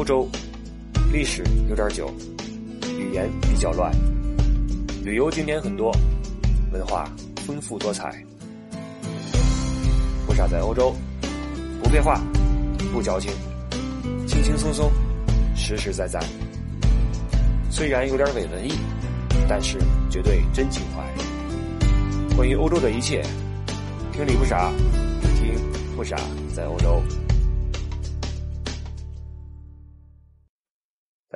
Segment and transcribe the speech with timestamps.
[0.00, 0.26] 欧洲，
[1.12, 2.10] 历史有点久，
[2.98, 3.92] 语言比较乱，
[5.04, 5.94] 旅游景点很多，
[6.72, 7.04] 文化
[7.46, 8.10] 丰富多彩。
[10.26, 10.96] 不傻在欧洲，
[11.82, 12.18] 不废话，
[12.90, 13.30] 不矫情，
[14.26, 14.90] 轻轻松松，
[15.54, 16.18] 实实在在。
[17.70, 18.72] 虽然有点伪文艺，
[19.46, 19.76] 但是
[20.08, 22.34] 绝对真情怀。
[22.34, 23.22] 关于欧洲的一切，
[24.14, 24.72] 听李不傻，
[25.38, 25.54] 听
[25.94, 26.16] 不傻
[26.56, 27.02] 在欧洲。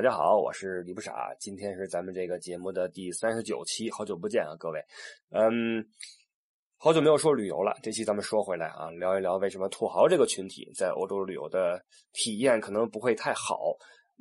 [0.05, 4.79] 大家好，我是李不傻，今天是咱们这个节目的第三十九期，好久不见啊，各位。
[5.31, 5.83] 嗯，
[6.77, 13.75] 好久没有说旅游了，这期咱们说回来啊，聊一聊为什么土豪这个群体在欧洲旅游的体验可能不会太好。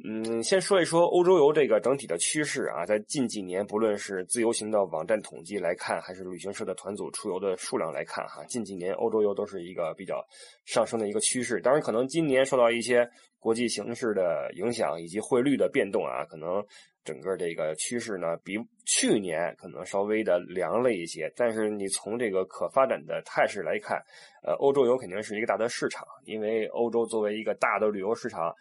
[0.03, 10.25] 嗯，先说一说欧洲游这个整体的趋势啊，在近几年，不论是自由行的网站统计来看，还是旅行社的团组出游的数量来看，哈，近几年欧洲游都是一个比较
[10.65, 11.61] 上升的一个趋势。
[11.61, 13.07] 当然，可能今年受到一些
[13.39, 16.65] 国际形势的影响以及汇率的变动啊，可能
[17.05, 18.57] 整个这个趋势呢，比
[18.87, 21.31] 去年可能稍微的凉了一些。
[21.35, 24.01] 但是你从这个可发展的态势来看，
[24.43, 28.51] 呃，欧洲游肯定是一个大的市场，因为欧洲作为一个大的旅游市场。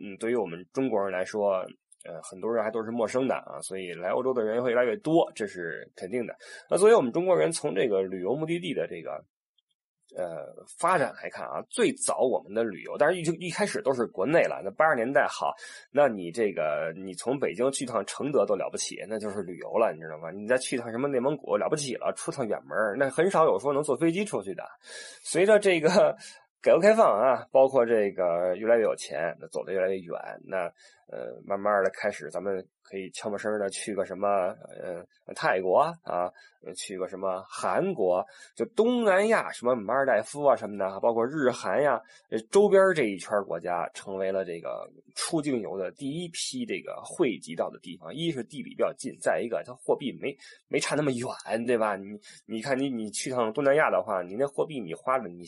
[0.00, 1.64] 嗯，对于我们中国人来说，
[2.04, 6.34] 呃，很多人还都是陌生的啊，所以来欧洲的人会越来越多，这是肯定的。
[6.68, 9.24] 那作为我们中国人从这个旅游目的地的这个
[10.16, 14.60] 呃发展来看啊，最早我们的旅游，但是一一开始都是国内了。
[14.64, 15.54] 那八十年代好，
[15.92, 20.30] 那你这个你从北京去趟承德都了不起，那就是旅游了，你知道吗？
[20.30, 24.64] 你再去趟什么内蒙古了不起了，出趟远门，那很少有说能坐飞机出去的。
[25.22, 26.16] 随着这个。
[26.64, 30.72] 改革开放啊，包括这个越来越有钱，那走的越来越远，那
[31.08, 36.30] 呃，慢慢的开始，咱们可以悄没声的去个什么呃泰国啊，
[36.76, 38.24] 去个什么韩国，
[38.54, 42.00] 就东南亚什么马尔代夫啊什么的，包括日韩呀，
[42.50, 48.14] 周边这一圈国家成为了这个出境游的第一批这个汇集到的地方。
[48.14, 50.36] 一是地理比较近，再一个它货币没
[50.68, 51.96] 没差那么远，对吧？
[51.96, 52.06] 你
[52.46, 55.44] 你看你你去趟东南亚的话，你那货币你花的你。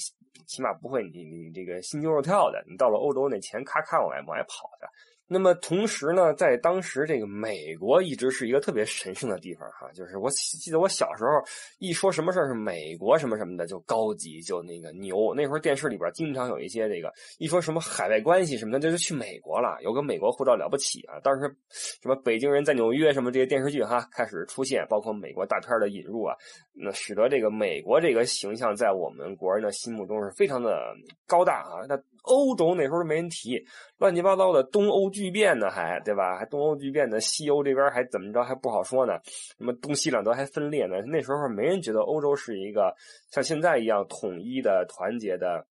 [0.47, 4.87] 起码不会你你这个心惊肉跳的，你到了欧洲那钱咔咔往外往外跑的。
[5.28, 11.31] 那么同时呢，在当时这个美国一直是一个特别神圣的地方哈，就是我记得我小时候
[11.78, 21.19] 一说什么事儿是美国什么什么的就高级就那个牛，那会儿电视里边经常有一些这个一说什么海外关系什么的，就是去美国了，有个美国护照了不起啊。
[21.25, 26.36] 当时什么北京人在纽约什么这些电视剧哈开始出现，包括美国大片的引入啊，
[26.72, 30.94] 那使得这个美国这个形象在我们国人的心目中是非常的
[31.26, 31.84] 高大啊。
[31.88, 33.64] 那欧洲那时候没人提，
[33.98, 36.37] 乱七八糟的东欧巨变呢，还对吧？
[36.37, 39.14] 还东欧巨变呢，西欧这边还怎么着还不好说呢？
[39.25, 41.00] 什么东西两端还分裂呢？
[41.06, 42.94] 那时候没人觉得欧洲是一个
[43.31, 45.66] 像现在一样统一的、团结的。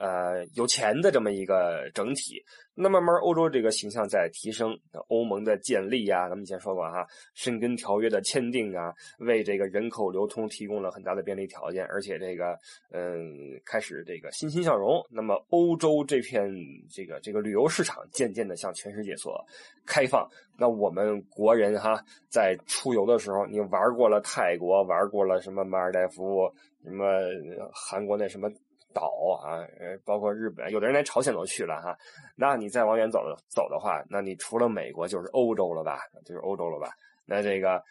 [0.00, 2.42] 呃，有钱的这么一个整体，
[2.74, 4.74] 那慢慢欧洲这个形象在提升，
[5.08, 12.58] 欧盟的建立呀，咱们以前说过哈，申根条约的签订啊，为这个人口流通提供了很大的便利条件，而且这个
[12.92, 15.06] 嗯，开始这个欣欣向荣。
[15.10, 16.50] 那么欧洲这片
[16.90, 19.38] 这个这个旅游市场渐渐的向全世界所
[19.84, 20.26] 开放。
[20.58, 26.50] 那我们国人哈，在出游的时候，你玩过了泰国，玩过了什么马尔代夫，
[26.84, 27.04] 什么
[27.70, 28.50] 韩国那什么。
[28.92, 29.12] 岛
[29.42, 31.96] 啊，呃，包括日本，有的人连朝鲜都去了哈。
[32.36, 36.00] 那你再往远走走的话，那你除了美国就是欧洲了吧？
[36.24, 36.90] 就是欧洲了吧？
[37.24, 37.82] 那这个，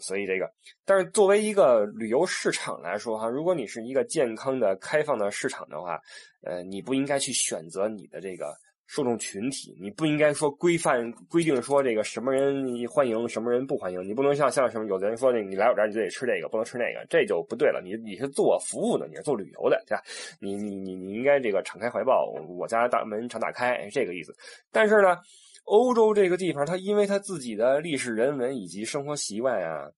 [0.00, 0.50] 所以这个，
[0.84, 6.00] 但是作为一个旅游市场来说哈，如果你是一个健康的、开放的市场的话，
[6.42, 8.54] 呃，你不应该去选择你的这个。
[8.86, 14.02] 受众群体，你不应该说规范规定说这个什么人欢迎，什么人不欢迎。
[14.02, 17.80] 你不能像像什么有的人说那，你来我这儿你就得吃这个，不能吃那个，这就不对了。
[17.82, 20.02] 你你是做服务的，你是做旅游的，对吧？
[20.40, 24.34] 你你你你应该这个敞开怀抱，我家大门常打开，这个意思。
[24.70, 25.18] 但是呢，
[25.64, 29.90] 欧洲这个地方，它因为它自己的历史人文以及生活习惯啊。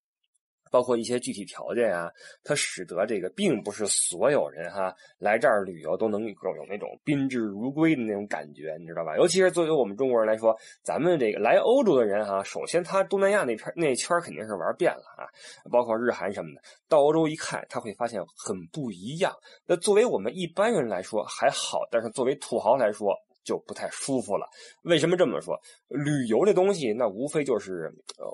[0.71, 2.11] 包括一些具体条件啊，
[2.45, 9.17] 它使得这个并不是所有人哈来这儿旅游都能够有那种宾至如归的那种感觉，你知道吧？
[9.17, 15.27] 尤其是作为我们中国人来说，咱们这个来欧洲的人哈，首先他东南亚那片那圈肯定是玩遍了啊，
[15.71, 19.33] 包括日韩什么的，到欧洲一看，他会发现很不一样。
[19.67, 23.15] 那作为我们一般人来说还好，但是作为土豪来说。
[23.49, 24.47] 就不太舒服了。
[24.83, 25.59] 为什么这么说？
[25.89, 27.91] 旅游这东西，那无非就是，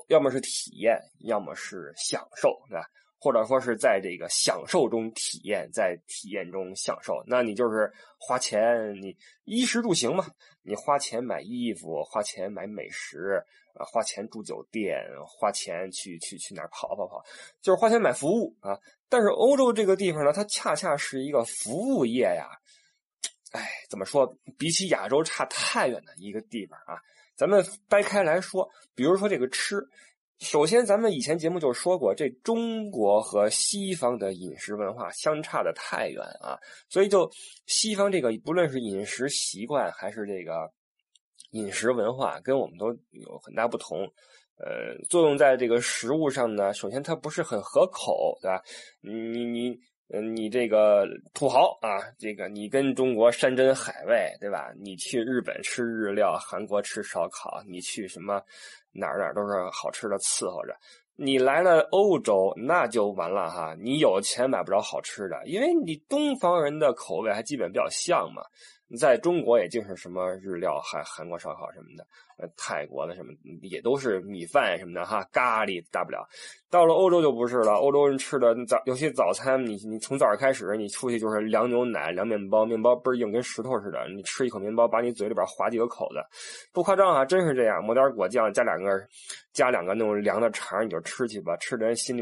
[0.09, 2.85] 要么是体验，要么是享受，对吧？
[3.17, 7.23] 或者说是在这个享受中体验，在体验中享受。
[7.25, 7.89] 那你就是
[8.19, 9.15] 花钱，你
[9.45, 10.27] 衣食住行嘛，
[10.61, 13.41] 你花钱买衣服，花钱买美食，
[13.73, 17.23] 啊，花钱住酒店，花钱去去去哪儿跑跑跑，
[17.61, 18.77] 就是花钱买服务啊。
[19.07, 22.49] 但是欧洲这个地方呢，它恰恰是一个服务业呀。
[23.55, 24.37] 哎，怎么说？
[24.57, 26.99] 比起亚洲差太远的一个地方啊！
[27.37, 29.77] 咱们掰开来说，比如说这个吃，
[30.39, 36.59] 首先咱们以前节目就说过，这中国和西方的饮食文化相差的太远啊，
[36.89, 37.31] 所以就
[37.65, 40.69] 西方这个不论是饮食习惯还是这个
[41.51, 43.99] 饮食文化，跟我们都有很大不同。
[44.57, 48.61] 呃，作用在这个食物上呢，首先它不是很合口，对吧？
[48.99, 49.79] 你你。
[50.13, 54.71] 嗯，你这个土豪啊，这个你跟中国山珍海味，对吧？
[54.79, 58.39] 你去日本吃日料，韩国吃烧烤，你去什么
[58.91, 60.75] 哪儿哪儿都是好吃的伺候着。
[61.17, 63.73] 你来了欧洲，那就完了哈！
[63.79, 68.43] 你有钱买不着好吃的，因为你东方人的口味还基本比较像嘛。
[68.87, 72.05] 你在中国也就是什么日料、韩韩国烧烤什么的，
[72.57, 76.27] 泰国的什么也都是米饭什么的哈，咖喱大不了。
[76.69, 84.05] 到了欧洲就不是了，欧洲人吃的早，尤其早餐，你你从早上开始，你出去就是凉牛奶、凉面包，面包倍儿硬，跟石头似的。
[84.13, 86.19] 你吃一口面包，把你嘴里边划几个口子，
[86.73, 87.81] 不夸张啊，真是这样。
[87.81, 88.91] 抹点果酱，加两个，
[89.53, 91.55] 加两个那种凉的肠，你就吃去吧。
[91.57, 92.21] 吃的人心里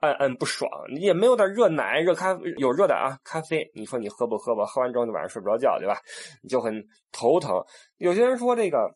[0.00, 0.70] 暗暗不爽。
[0.92, 4.66] 你也没有点热奶、热咖，有热的啊，咖啡，你说你喝不喝吧？
[4.66, 5.98] 喝完之后你晚上睡不着觉，对吧？
[6.42, 7.64] 你就很头疼。
[7.96, 8.94] 有些人说这个，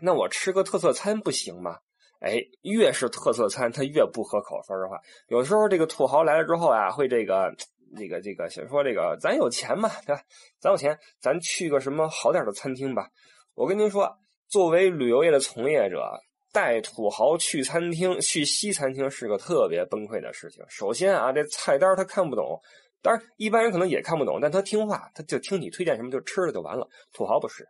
[0.00, 1.78] 那我吃个特色餐不行吗？
[2.20, 4.60] 哎，越是特色餐，它越不合口。
[4.66, 4.98] 说实话，
[5.28, 7.54] 有时候这个土豪来了之后啊，会这个、
[7.96, 10.22] 这个、这个，想说这个，咱有钱嘛，对吧？
[10.58, 13.08] 咱有钱，咱去个什么好点的餐厅吧。
[13.54, 14.10] 我跟您说，
[14.48, 16.18] 作为旅游业的从业者，
[16.50, 20.64] 带土豪去餐厅、去西餐厅是个特别崩溃的事情。
[20.68, 22.58] 首先啊，这菜单他看不懂，
[23.02, 26.88] 当然一般人可能也看不懂，但他听话，他就听你推荐什么就吃了就完了。
[27.12, 27.66] 土豪不是，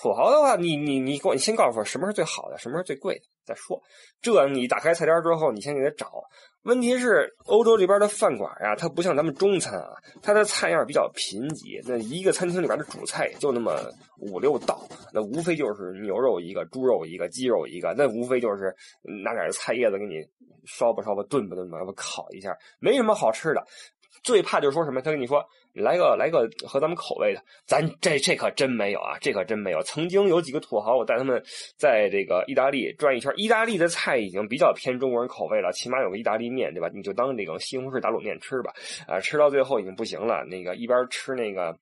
[0.00, 3.22] 土豪的话，你你你给我，你先告诉我什么是最好的，什么是最贵的。
[3.44, 3.82] 再说，
[4.22, 6.22] 这你打开菜单之后，你先给他找。
[6.62, 9.92] 问题是，欧洲这边的饭馆呀，它不像咱们中餐啊，
[10.22, 11.82] 它的菜样比较贫瘠。
[11.86, 13.78] 那一个餐厅里边的主菜也就那么
[14.18, 14.80] 五六道，
[15.12, 20.24] 那无非就是牛肉一个、猪肉一个、鸡肉一个，那无非就是拿点菜叶子给你
[20.66, 23.66] 烧吧烧吧、炖吧炖吧，要不烤一下，没什么好吃的。
[24.22, 25.44] 最怕就是说什么，他跟你说。
[25.72, 29.80] 来个来个合咱们口味的，咱这这可真没有啊，这可真没有。
[29.82, 31.40] 曾经有几个土豪，我带他们
[31.76, 36.90] 在这个意大利转一圈，意大利的菜已经比较偏中国人口味了，起码有个意大利面，对吧？
[36.92, 38.72] 你就当这个西红柿打卤面吃吧。
[39.06, 41.72] 啊，吃到最后已经不行了，那个一边吃那个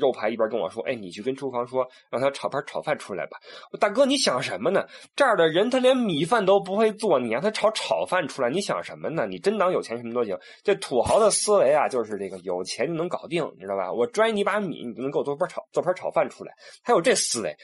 [0.00, 3.36] 肉排，一边跟我说：“哎，你去跟厨房说，让他炒盘炒饭出来吧。”
[3.80, 4.86] 大哥，你想什么呢？
[5.16, 9.26] 这儿的人他连米饭都不会做，你让他炒炒饭出来，你想什么呢？
[9.26, 10.38] 你真当有钱什么都行？
[10.62, 13.26] 这土豪的思维啊，就是这个有钱就能搞。
[13.26, 13.90] 定，你知道吧？
[13.90, 16.52] 我拽你一把米，你就能给我做盘炒做盘炒饭出来。
[16.82, 17.56] 他有这思维，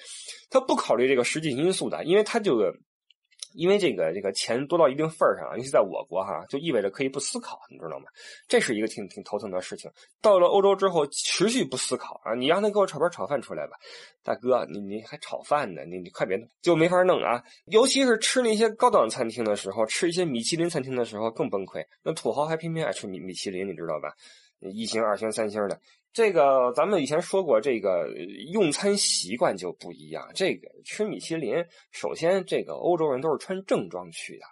[0.48, 2.56] 他不考虑这个实际因素的，因为他就
[3.52, 8.06] 因为这个这个钱多到一定份儿上，尤其在我国哈，就意味着可以不思考，你知道吗？
[8.48, 9.90] 这是一个挺挺头疼的事情。
[10.20, 12.34] 到了欧洲之后，持续不思考啊！
[12.34, 13.76] 你让他给我炒盘炒饭出来吧，
[14.22, 15.84] 大哥，你你还炒饭呢？
[15.84, 17.42] 你你快别弄就没法弄啊！
[17.66, 21.84] 尤其是吃那些高档餐厅的时候，吃一些米其林餐厅的时候更崩溃。
[22.02, 24.14] 那土豪还偏偏爱吃米米其林，你知道吧？
[24.60, 25.80] 一星、二星、三星的，
[26.12, 28.08] 这个咱们以前说过，这个
[28.52, 30.28] 用餐习惯就不一样。
[30.34, 31.54] 这个吃米其林，
[31.92, 34.44] 首先这个欧洲人都是穿正装去的，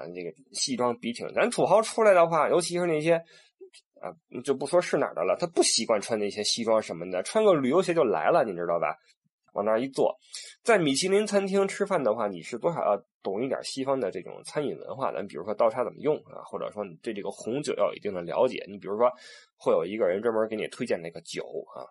[0.00, 1.30] 啊，这个西装笔挺。
[1.34, 3.14] 咱土豪出来的话，尤其是那些，
[4.00, 4.08] 啊，
[4.42, 8.96] 就不说是哪的了，他不习惯穿那些西装什么的，穿个旅游鞋就来了，你知道吧？
[9.52, 10.18] 往那儿一坐，
[10.62, 15.20] 在米其林餐厅吃饭的话，你是多少要懂一点西方的这种餐饮文化的。
[15.22, 18.64] 你比如说刀叉怎么用啊，或者说你对这个红酒要有一定的了解。
[18.68, 19.10] 你比如说，
[19.56, 21.84] 会有一个人专门给你推荐那个酒啊，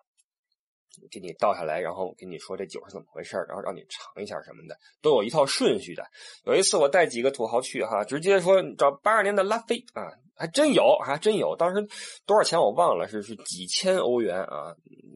[1.10, 6.04] 给你倒下来，然后给你说这酒是怎么回事然后让你尝一下什么的，都有一套顺序的。
[6.44, 10.10] 有一次我带几个土豪去哈，直接说找八二年的拉菲啊。
[10.42, 11.54] 还真有，还真有。
[11.54, 11.80] 当时
[12.26, 14.74] 多少钱我忘了，是是几千欧元啊，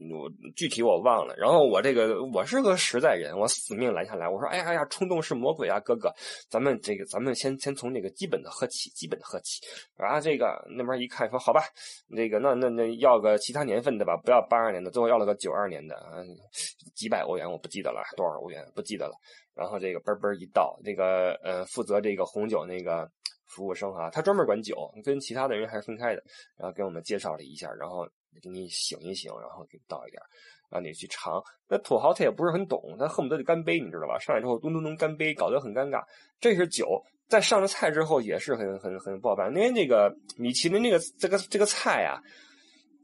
[0.09, 1.35] 我具体我忘了。
[1.35, 4.29] 然后我这个我是个实在人，我死命拦下来。
[4.29, 6.09] 我说：“哎呀呀，冲动是魔鬼啊，哥哥，
[6.49, 9.59] 咱们这个咱们先先从那个基本的喝起，基本的喝起。”
[9.99, 11.61] 啊，这个那边一看说：“好吧，
[12.07, 16.25] 那个那那那要个其他年份的吧，不要八二年的。”最后要了个九二年的，
[16.95, 19.13] 几百欧元我不记得了，多少欧元不记得了。
[19.53, 23.11] 然后这个嘣嘣一倒，这个呃负责这个红酒那个。
[23.47, 26.23] 服务生啊，他专门管酒，跟其他的人还是分开的。
[26.57, 28.07] 然后给我们介绍了一下，然后
[28.41, 30.21] 给你醒一醒，然后给你倒一点，
[30.69, 31.41] 让你去尝。
[31.67, 34.19] 那土豪他也不是很懂，他恨不得就干杯，你知道吧？
[34.19, 36.03] 上来之后咚咚咚干杯，搞得很尴尬。
[36.39, 42.21] 这是酒，在上了菜之后也是很很很不好办，因为这个米其林这个这个这个菜啊，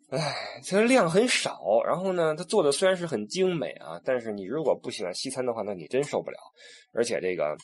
[0.09, 0.35] 哎，
[0.69, 1.81] 它量很少。
[1.85, 6.37] 然后呢，它做的虽然是很精美啊，但是你如果不喜欢西餐的话，那你真受不了。
[6.93, 7.55] 而且这个。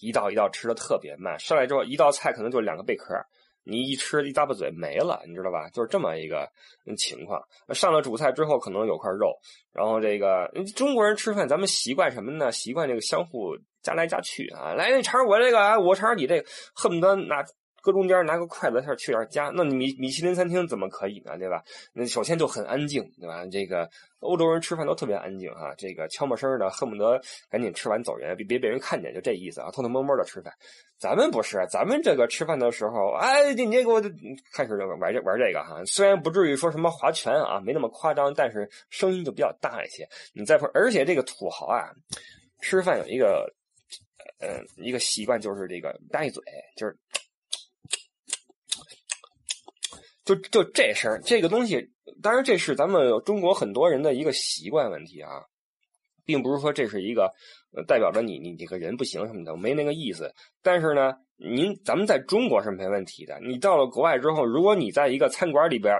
[0.00, 3.14] 一道一道吃的特别慢，上来之后一道菜可能就两个贝壳，
[3.64, 5.68] 你一吃一大巴嘴没了，你知道吧？
[5.70, 6.50] 就是这么一个
[6.96, 7.40] 情况。
[7.74, 9.32] 上了主菜之后，可能有块肉，
[9.72, 12.50] 然后这个中国人吃饭，咱们习惯什么呢？
[12.50, 17.44] 习惯这个相互夹来夹去啊，来你尝我这个啊，我尝你这个，恨不得拿。
[17.82, 19.50] 搁中间拿个筷子，下去点夹。
[19.54, 21.38] 那米米其林餐厅怎么可以呢？
[21.38, 21.62] 对吧？
[21.92, 23.44] 那首先就很安静，对吧？
[23.46, 23.88] 这个
[24.20, 30.52] 欧洲人吃饭都特别安静哈，这个悄没声的，恨不得赶紧吃完走人，别别被人看见，就这意思啊，偷偷摸摸的吃饭。
[30.98, 34.00] 咱们不是，咱们这个吃饭的时候，哎，你你给我
[34.52, 35.82] 开始玩这玩这个哈。
[35.86, 40.06] 虽然不至于说什么划拳啊，没那么夸张，但是声音就比较大一些。
[40.34, 41.88] 你再说而且这个土豪啊，
[42.60, 43.50] 吃饭有一个
[44.40, 46.42] 呃一个习惯，就是这个大嘴，
[46.76, 46.96] 就是。
[50.30, 51.90] 就就这声这个东西，
[52.22, 55.42] 当然这是咱们中国很多人的一个习惯问题啊，
[56.24, 57.32] 并不是说这是一个
[57.88, 60.32] 代表着你你这个人不行什么的，没那个意思。
[60.62, 63.40] 但是呢，您咱们在中国是没问题的。
[63.40, 65.96] 你到了国外之后，如果你在一个餐馆里边，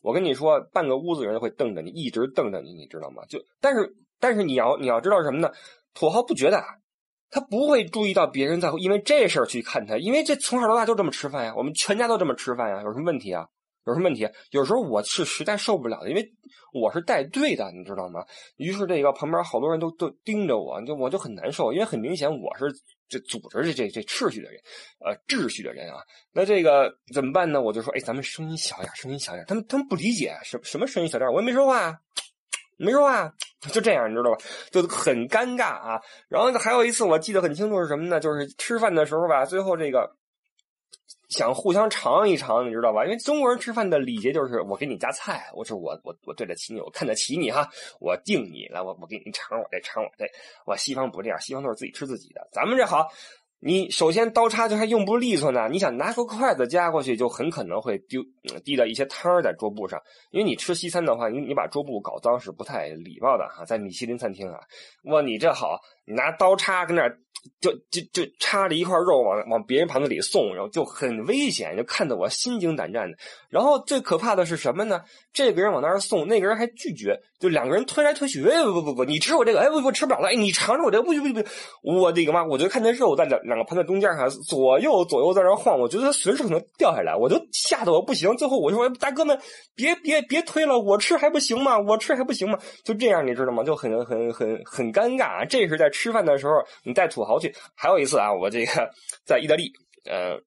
[0.00, 3.22] 我跟你说，半个屋子人会瞪着你，一直瞪着你，你知道吗？
[3.28, 5.52] 就但是但是你要你要知道什么呢？
[5.92, 6.64] 土豪不觉得啊。
[7.32, 13.46] 他不会注意到别人在因为这事儿去看他，因为这从小到大就这么吃饭呀，我们全家都这么吃饭呀，有什么问题啊？
[13.84, 14.28] 有什么问题？
[14.50, 16.24] 有时候我是实在受不了的，因为
[16.72, 18.24] 我是带队的，你知道吗？
[18.56, 22.66] 于是这个旁边好多人都都盯着我，就我就很难受，因为很明显我是
[23.08, 24.60] 这组织这这这秩序的人，
[25.00, 25.96] 呃，秩序的人啊。
[26.32, 27.60] 那这个怎么办呢？
[27.60, 29.44] 我就说，哎，咱们声音小点，声音小点。
[29.48, 31.98] 他们他们不理解什什么声音小点，我也没说话。
[32.84, 33.32] 没说话，
[33.72, 34.38] 就这样，你知道吧？
[34.70, 36.00] 就很尴尬啊。
[36.28, 38.18] 然后还有一次，我记得很清楚是什么呢？
[38.18, 40.16] 就是吃饭的时候吧，最后这个
[41.28, 43.04] 想互相尝一尝，你知道吧？
[43.04, 47.68] 因为中国人吃饭的礼节就是我给你夹菜，我说我我我对得起你，我看得起你哈，
[48.00, 50.26] 我敬你，来我我给你尝我这尝我这。
[50.66, 53.08] 我西方不这样，西方都是自己吃自己的，咱们这好。
[53.64, 58.20] 你首先刀叉就还用不利索呢，你想拿个筷子夹过去，就很可能会丢
[58.64, 60.00] 滴到一些汤儿在桌布上。
[60.32, 63.64] 因为你吃西餐的话，你你把桌布搞脏是不太礼貌的哈。
[63.64, 64.58] 在米其林餐厅啊，
[65.04, 67.08] 哇，你这好，你拿刀叉跟那
[67.60, 73.16] 就就就插着一块肉往往别人盘子里送，然后就很危险，就看得我心惊胆战的。
[73.48, 75.02] 然后最可怕的是什么呢？
[75.32, 78.44] 这个人往那儿送，那个人还拒绝，就两个人推来推去。
[78.48, 81.42] 哎不不不，你吃我这个，哎不不吃不了了，哎你尝尝我这个，不不不，
[81.82, 82.44] 我的个妈！
[82.44, 88.36] 我就看见肉在两两个盘子中间哈，左右左右在那晃，我觉得他随时可能掉下来，我就吓得我不行。
[88.36, 89.38] 最后我就说大哥们，
[89.74, 91.78] 别别别推了，我吃还不行吗？
[91.78, 92.58] 我吃还不行吗？
[92.84, 93.62] 就这样你知道吗？
[93.62, 95.46] 就很很很很尴尬。
[95.46, 97.40] 这是在吃饭的时候，你带土豪豪。
[97.40, 98.90] 去，还有一次啊，我这个
[99.24, 99.72] 在意大利，
[100.04, 100.38] 呃，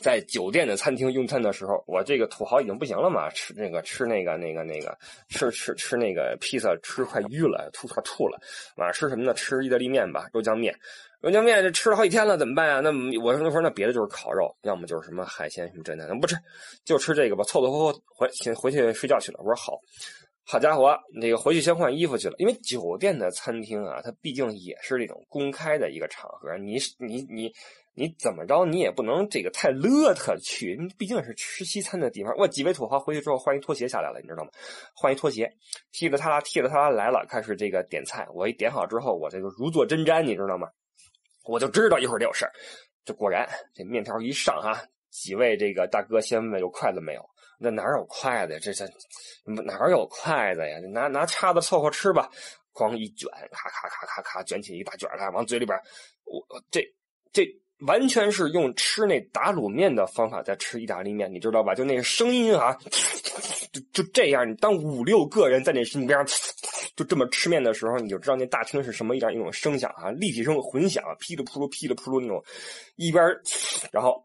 [0.00, 4.96] 在酒店的餐厅用餐的时候，我这个土豪已经不行了嘛，吃那个吃那个那个那个
[5.28, 8.38] 吃吃吃那个披萨，吃快晕了，吐快吐了。
[8.76, 9.34] 晚上吃什么呢？
[9.34, 10.74] 吃意大利面吧，肉酱面。
[11.20, 12.80] 肉酱面这吃了好几天了，怎么办啊？
[12.80, 16.36] 那我说说那别的就是烤肉，要么就是什么海鲜什么这那，不吃，
[16.84, 19.40] 就吃这个吧，凑凑合合回先回去睡觉去了。
[19.40, 19.80] 我说好。
[20.48, 27.52] 好家伙，那个回去先换衣服去了，因为酒店的餐厅啊，它毕竟也是这种公开的一个场合，你你你
[27.94, 32.32] 你怎么着，你也不能这个太邋遢去，毕竟是吃西餐的地方。
[32.38, 34.50] 我几位土豪回去之后换一拖鞋下来了，你知道吗？
[34.94, 35.52] 换一拖鞋，
[35.90, 38.24] 踢着他啦，踢着他啦来了，开始这个点菜。
[38.32, 40.68] 我一点好之后，我这个如坐针毡，你知道吗？
[41.44, 42.52] 我就知道一会儿得有事儿。
[43.04, 47.28] 这果然，这面条一上哈，几位这个大哥先问有筷子没有。
[47.58, 48.58] 那哪有筷子呀？
[48.62, 48.84] 这这
[49.44, 50.78] 哪有筷子呀？
[50.92, 52.30] 拿拿叉子凑合吃吧。
[52.72, 55.74] 光一卷，咔咔咔咔咔，卷起一大卷来，往嘴里边。
[56.24, 56.82] 我这
[57.32, 57.48] 这
[57.86, 61.74] 完全是用吃那打卤面的方法在吃意大利面，你知道吧？
[61.74, 62.76] 就那个声音啊，
[63.72, 64.46] 就就这样。
[64.46, 66.22] 你当五六个人在那身边
[66.94, 72.44] 就这么吃面的时候，你就知道那大厅是什么一样一种声响啊，立体声混响，噼里扑噜噼里扑噜那种，
[72.96, 73.24] 一边
[73.90, 74.22] 然后。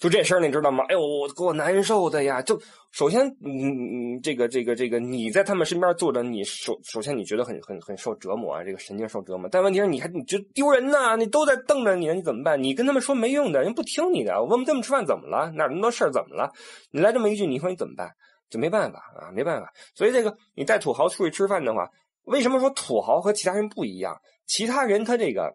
[0.00, 0.82] 就这事儿你知道吗？
[0.88, 2.40] 哎呦，我给我难受的呀！
[2.40, 2.58] 就
[2.90, 9.46] 首先，嗯嗯，这个这个这个，你在他们身边坐着，你首首先你觉得很很很受折磨啊，这个神经受折磨。
[9.52, 11.16] 但问题是，你还你觉得丢人呐？
[11.16, 12.62] 你都在瞪着你，你怎么办？
[12.62, 14.40] 你跟他们说没用的，人不听你的。
[14.40, 15.50] 我问这么吃饭怎么了？
[15.54, 16.50] 哪那么多事儿怎么了？
[16.90, 18.08] 你来这么一句，你说你怎么办？
[18.48, 19.70] 就没办法啊，没办法。
[19.94, 21.86] 所以这个你带土豪出去吃饭的话，
[22.24, 24.18] 为什么说土豪和其他人不一样？
[24.46, 25.54] 其他人他这个。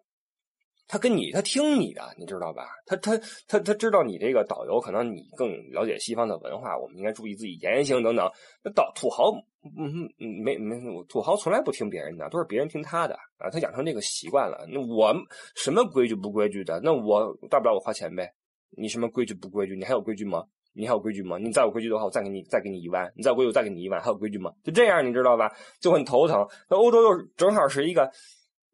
[0.88, 2.68] 他跟你，他听你的，你知道吧？
[2.86, 8.30] 他他他他知道你这个导游，可能你更了解西方的文化，我们应该注意自己言行等等。
[8.62, 9.32] 那导土豪，
[9.76, 10.76] 嗯嗯，没没，
[11.08, 13.50] 土豪从来不听别人的，都是别人听他的啊。
[13.50, 14.64] 他养成这个习惯了。
[14.70, 15.12] 那我
[15.56, 16.80] 什么规矩不规矩的？
[16.84, 18.32] 那我大不了我花钱呗。
[18.78, 19.74] 你什么规矩不规矩？
[19.74, 20.44] 你还有规矩吗？
[20.72, 21.36] 你还有规矩吗？
[21.38, 23.10] 你再有规矩的话，我再给你再给你一万。
[23.16, 24.00] 你再有规矩，我再给你一万。
[24.00, 24.52] 还有规矩吗？
[24.62, 25.50] 就这样，你知道吧？
[25.80, 26.46] 就很头疼。
[26.70, 28.08] 那欧洲又正好是一个。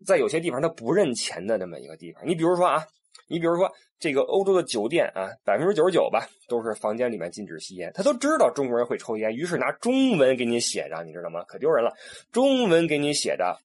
[0.06, 2.85] 在有些地方他不认钱的那么一个地方，你比如说啊，
[3.28, 7.90] 你比如说这个欧洲的酒店啊，百分之九十九吧，都是房间里面禁止吸烟。
[7.94, 11.42] 他都知道中国人会抽烟，于是拿中文给你写着，你知道吗？
[11.44, 11.92] 可丢人了，
[12.30, 13.59] 中文给你写着，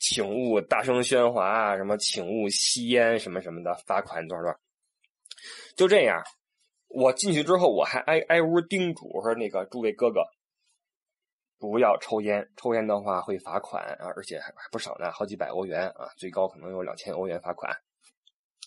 [0.00, 4.58] 请勿大声喧哗，啊什么请勿吸烟，什么什么的，罚款多少多少。
[5.76, 6.22] 就这样，
[6.88, 10.20] 我进去之后，我还挨挨屋叮嘱说：“那个诸位哥哥。”
[11.58, 17.74] 不要抽烟，抽烟的话会罚款啊，而且还还不少呢，好几百欧元啊，最高可能有两千欧元罚款。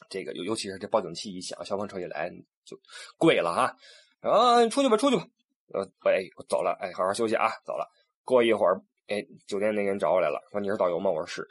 [0.10, 2.32] 这个尤尤其是这报警器一响，消防车一来
[2.66, 2.80] 就
[3.18, 3.76] 贵了啊！
[4.22, 5.28] 啊，出去吧，出去吧。
[5.74, 7.88] 呃，喂，我走了，哎，好好休息啊，走了。
[8.24, 11.12] 过一会儿，哎，酒店那人找我来了，说你是导游吗？
[11.12, 11.48] 我说是。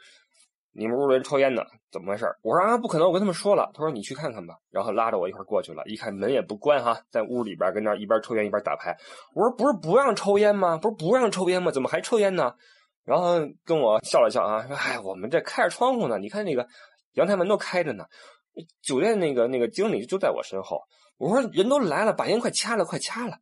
[0.79, 1.61] 你们屋人抽烟呢？
[1.91, 2.25] 怎么回事？
[2.41, 3.05] 我说啊，不可能！
[3.05, 3.69] 我跟他们说了。
[3.73, 4.55] 他说你去看看吧。
[4.71, 5.83] 然后拉着我一块过去了。
[5.87, 8.95] 一看门也不关哈，在屋里边跟那一边抽烟一边打牌。
[9.35, 10.77] 我说不是不让抽烟吗？
[10.77, 11.69] 不是不让抽烟吗？
[11.69, 12.53] 怎么还抽烟呢？
[13.03, 16.65] 然后跟我笑了笑啊，说哎，我们这开着窗户呢，你看那个
[17.15, 18.05] 阳台门都开着呢。
[18.81, 20.81] 酒店那个那个经理就在我身后。
[21.17, 23.37] 我说人都来了，把烟快掐了，快掐了。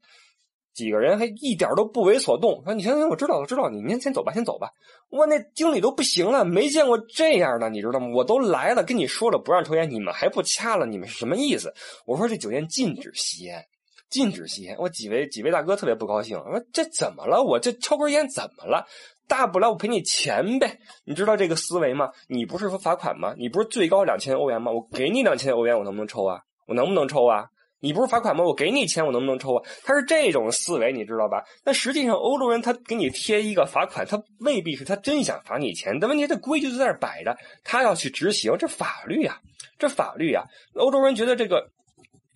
[0.78, 4.70] 几个人还一点都不为所动，说：“你行行，我知道，我知道，你您先走吧，先走吧。”
[5.10, 8.08] 我那经理都不行了，没见过这样的，你知道吗？
[8.14, 11.74] 我都来了，跟你说了不让抽烟，你们还不掐了，你们是什么意思？
[12.06, 13.66] 我说这酒店禁止吸烟，
[14.12, 14.76] 禁止吸烟。
[14.78, 17.42] 我几位几位大哥特别不高兴，说这怎么了？
[17.42, 18.86] 我这抽根烟怎么了？
[19.28, 20.78] 大不了我赔你钱呗。
[21.06, 22.12] 你知道这个思维吗？
[22.28, 23.34] 你不是说罚款吗？
[23.36, 24.72] 你不是最高两千欧元吗？
[24.72, 26.40] 我给你两千欧元，我能不能抽啊？
[26.68, 27.48] 我能不能抽啊？
[27.80, 28.44] 你不是罚款吗？
[28.44, 29.64] 我给你钱，我能不能抽啊？
[29.84, 31.44] 他是这种思维，你知道吧？
[31.64, 36.00] 但实际上，欧洲人他给你贴一个罚款，他未必是他真想罚你钱。
[36.00, 39.40] 但问题，这规矩就在那摆着，他要去执行，这法律呀，
[39.78, 40.44] 这法律呀。
[40.74, 41.70] 欧洲人觉得这个，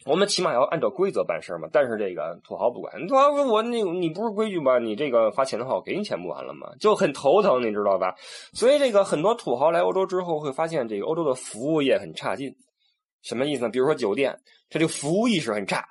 [0.06, 1.68] 我们起码要按照规则办事嘛。
[1.72, 4.78] 但是这个土豪不管，土豪说我你你不是规矩吗？
[4.78, 6.68] 你这个罚钱的话，我给你钱不完了吗？
[6.80, 8.14] 就很头疼，你知道吧？
[8.54, 12.56] 所以这个很多土豪来欧洲之后，会发现这个欧洲的服务业很差劲。
[13.22, 13.70] 什么意思呢？
[13.70, 15.88] 比如说酒店，它这个服务意识很差。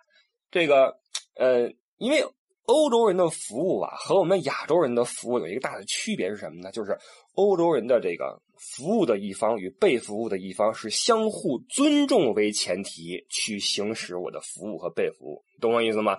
[0.51, 0.99] 这个，
[1.37, 2.25] 呃，因为
[2.65, 6.71] 欧洲人的服务啊，和我们亚洲人的服务有一个大的区别是什么呢？
[6.71, 6.97] 就是
[7.35, 16.19] 欧洲人的这个服务的一方与被服务的一方是相互尊重为前提去行使我的服务和被服务，懂我意思吗？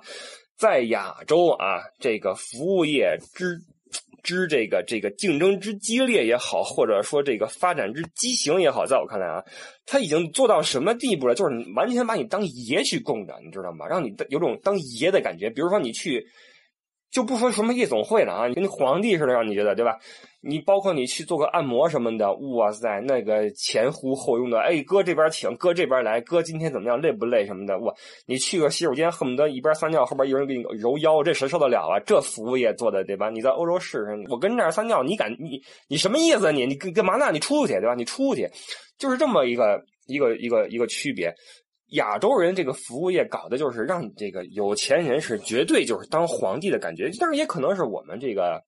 [0.57, 3.61] 在亚洲啊，这个服务业之。
[4.23, 9.43] 之这个这个竞争之激烈也好，或者说这个发展之畸形也好，在我看来啊，
[9.85, 11.35] 他已经做到什么地步了？
[11.35, 13.87] 就是完全把你当爷去供着，你知道吗？
[13.87, 15.49] 让你有种当爷的感觉。
[15.49, 16.25] 比如说你去。
[17.11, 19.97] 就不说什么夜总会了啊，你跟皇帝似的，让你觉得对吧？
[20.43, 27.77] 你包括你去做个按摩什么的，哇塞，那个前呼后拥的，哎，哥这边请，哥这边来，哥今天怎么样，累不累什么的？
[27.79, 27.93] 哇，
[28.25, 31.99] 你去个洗手间，恨不得一边撒尿，后边一人给你揉腰，这谁受得了啊？
[31.99, 33.29] 这服务业做的对吧？
[33.29, 36.51] 你在欧洲试试，我跟这儿撒尿，你敢你你什么意思？
[36.51, 37.29] 你你干嘛呢？
[37.31, 37.93] 你出去对吧？
[37.93, 38.49] 你出去，
[38.97, 41.35] 就是这么一个一个一个一个区别。
[41.91, 48.61] 亚洲人这个服务业搞的就是让这个有钱人是绝对就是当皇帝的感觉，但是也可能是我们这个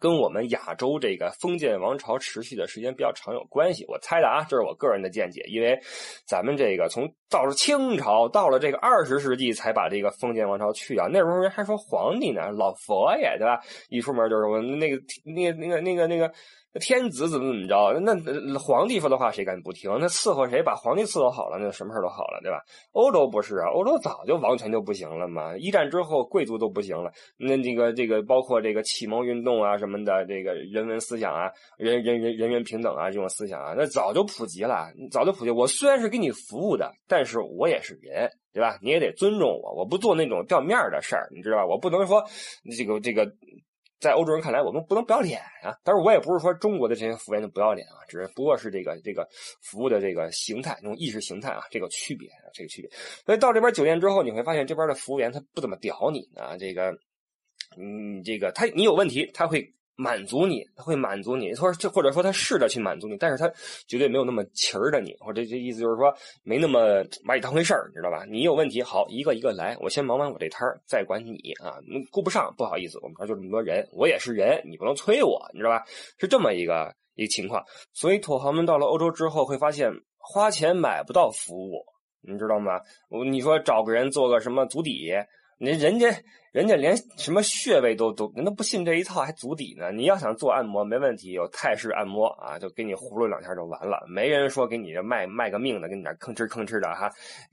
[0.00, 3.84] 跟我们亚洲这个封建王朝持续的时间比较长有关系。
[3.86, 5.78] 我猜的啊，这是我个人的见解，因为
[6.26, 13.60] 咱们这个从到了清朝到了这个二十世纪才把这个封建王朝去掉，那时候人还说皇帝呢，老佛爷对吧？
[13.88, 16.32] 一出门就是我那个那个那个那个那个。
[16.78, 17.98] 天子怎么怎么着？
[17.98, 19.90] 那皇帝说的话谁敢不听？
[19.98, 22.60] 那伺候谁把皇帝伺候好了，那什么事都好了，对吧？
[22.92, 25.56] 欧洲不是啊，欧洲早就王权就不行了嘛。
[25.56, 27.10] 一战之后，贵族都不行了。
[27.36, 35.50] 那这个这个包括这个启蒙运动啊什么的，这个人文思想啊，人人人人人平等啊这种思想啊，那早就普及了，早就普及。
[35.50, 38.78] 我虽然是给你服务的，但是我也是人，对吧？
[38.80, 41.66] 你也得尊重我，我不做那种掉面的事儿，你知道吧？
[41.66, 42.24] 我不能说
[42.76, 43.28] 这个这个。
[44.00, 45.76] 在欧洲人看来，我们不能不要脸啊！
[45.84, 49.28] 但是我也不是说中国的这些服务员就不要脸啊，只是不过是这个这个
[49.62, 52.90] 服务的这个形态，那种意识形态啊，这个区别啊，这个区别。
[53.26, 56.90] 所以到这边酒店之后，你会发现这边的服务员他不怎么屌你啊，这个，
[57.76, 59.74] 嗯，这个他你有问题他会。
[60.00, 63.46] 满足你，他会满足你，或者或者说他试着去满足你，但是他
[63.86, 66.10] 绝对没有那么勤儿的你，或者这意思就是说
[66.42, 68.24] 没那么把你当回事儿，你知道吧？
[68.24, 71.76] 你有问题，好一个一个来，我先忙完我这摊儿，再管你啊，
[72.10, 75.84] 顾不上，不好意思，我们这儿就这么多人，我也是人，你不能催我，你知道吧？
[76.18, 81.84] 是这么一个一个情况，所以土豪们到了欧洲之后会发现花钱买不到服务，
[82.22, 82.80] 你知道吗？
[83.30, 85.12] 你说找个人做个什么足底？
[85.62, 86.08] 你人家
[86.52, 89.92] 人家连什么穴位都都，人都不信这一套，还足底呢。
[89.92, 94.04] 你要想做按摩，没问题，有泰式按摩啊，就给你葫芦两下就完了。
[94.08, 97.08] 没人说给你这卖卖个命的，给你那吭哧吭哧的哈，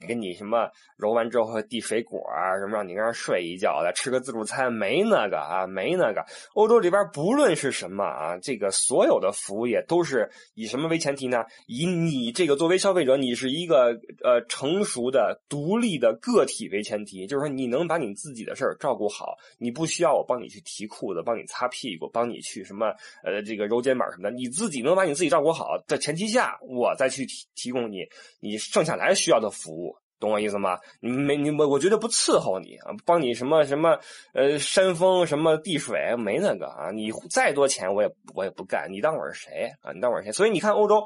[0.08, 6.26] 给你什么揉完之后递水果啊，什么让你跟那睡一觉的，吃个自助餐，没那个啊，没那个。
[6.56, 11.46] 欧洲这边不论是什么啊，这个所有的服务业都是以什么为前提呢？
[11.68, 18.76] 以你这个作为消费者，你是一个呃成熟的独立的个体为前提，就是说你能把你自己的事儿。
[18.88, 22.88] 照顾好，你不需要我帮你去提裤子，帮你擦屁股，帮你去什么
[23.22, 28.06] 呃这个揉肩膀什么的，你自己能把你自己照顾好的前提下，我再去提提供你
[28.40, 30.80] 你剩下来需要的服务，懂我意思吗？
[31.02, 34.00] 你没你我我绝对不伺候你啊，帮你什么什么
[34.34, 39.92] 呃扇风什么递水没那个啊，你再多钱我也我也不干，你当我是谁啊？
[39.92, 40.32] 你当我是谁？
[40.32, 41.06] 所以你看欧洲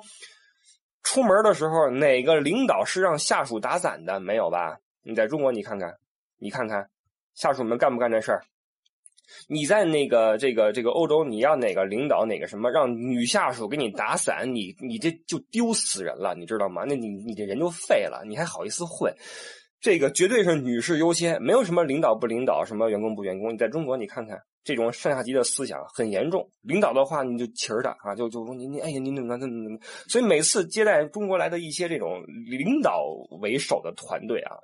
[1.01, 4.19] 出门的时候，哪个领导是让下属打伞的？
[4.19, 4.77] 没有吧？
[5.03, 5.95] 你在中国你看看，
[6.37, 6.87] 你看看。
[7.33, 8.41] 下属们干不干这事儿？
[9.47, 16.83] 你在那个这个这个欧洲，你要哪个领导哪个什么让女下属给你打伞，你你这就丢死人了，你知道吗？
[16.85, 19.13] 那你你这人就废了，你还好意思混？
[19.79, 23.53] 这个绝对是女士优先，没有什么领导不领导，什么员工不员工。
[23.53, 26.51] 你在中国，你看看这种上下级的思想很严重。
[26.61, 29.79] 领导的话你就气儿他啊，就就说你你哎呀你怎么怎么怎么？
[30.09, 33.05] 所以每次接待中国来的一些这种领导
[33.39, 34.57] 为首的团队啊。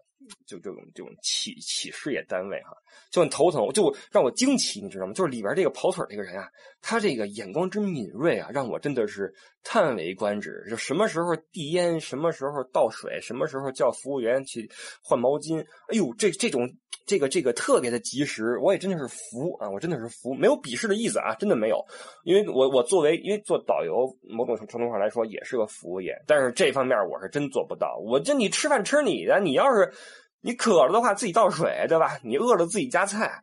[0.46, 2.76] 就这种这种企企事业单位哈，
[3.12, 5.14] 就很头疼，就让我惊奇，你知道吗？
[5.14, 6.50] 就是里边这个跑腿这个人啊，
[6.82, 9.34] 他这个眼光之敏锐啊，让我真的是
[9.68, 10.66] 叹为观止。
[10.70, 14.72] 就什么时候递烟，什么时候倒水，什么时候叫服务员去
[15.04, 16.68] 换毛巾，哎呦，这这种
[17.06, 21.84] 这个这个特别的及时，我也真的是服啊，我真的是服，没有鄙视的意思啊，真的没有。
[22.24, 27.98] 因为我我作为因为做导游，某种程度上来说也是个服务业，但是这方面我是真做不到。
[27.98, 29.92] 我这你吃饭吃你的，你要是。
[30.40, 32.20] 你渴了的话，自己倒水，对吧？
[32.24, 33.42] 你饿了自己夹菜。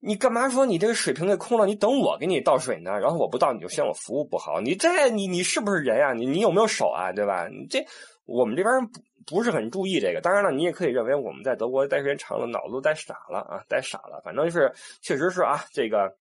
[0.00, 1.66] 你干嘛说你这个水瓶给空了？
[1.66, 2.98] 你等我给你倒水呢？
[3.00, 4.60] 然后我不倒，你就嫌我服务不好。
[4.60, 6.12] 你这你你是不是人呀？
[6.12, 7.12] 你你有没有手啊？
[7.12, 7.48] 对吧？
[7.48, 7.84] 你这
[8.24, 10.20] 我们这边不不是很注意这个。
[10.20, 14.20] 当然了，你也可以认为我们在德国待时间长了，脑子都待傻了啊，待傻了。
[14.24, 16.14] 反正是确实是啊，这个。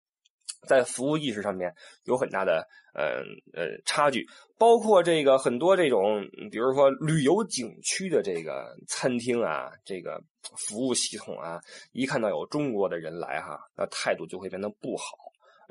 [0.66, 1.74] 在服务意识上面
[2.04, 3.24] 有很大的呃
[3.54, 4.26] 呃差距，
[4.58, 10.22] 包括这个很多这种，比如说旅游景区的这个餐厅啊，这个
[10.58, 11.60] 服务系统啊，
[11.92, 15.16] 一看到有中国的人来哈，那态度就会变得不好，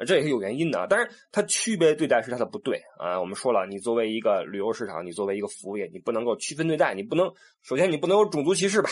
[0.07, 0.87] 这也是有原因的。
[0.89, 3.21] 但是它区别对待是它的不对啊。
[3.21, 8.91] 我们说了，你作为一个旅游市场，你作为一个服务业，你不能够区分对待，你不能首先你不能有种族歧视吧，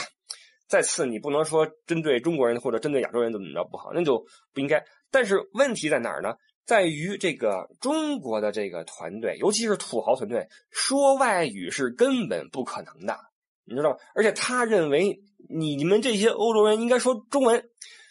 [0.66, 4.82] 再次你不能说针对中国人或者针对亚洲人怎么着不好，那就不应该。
[5.12, 6.34] 但是问题在哪儿呢？
[6.64, 13.16] 在于这个中国的这个团队，尤其是土豪团队，说外语是根本不可能的，
[13.64, 13.96] 你知道吗？
[14.16, 17.62] 而且他认为你你们这些欧洲人应该说中文，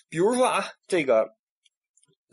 [0.08, 1.36] 比如说啊，这个。